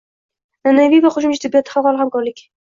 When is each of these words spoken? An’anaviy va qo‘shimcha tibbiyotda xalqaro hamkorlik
An’anaviy 0.67 1.01
va 1.03 1.11
qo‘shimcha 1.17 1.43
tibbiyotda 1.45 1.77
xalqaro 1.77 2.01
hamkorlik 2.03 2.43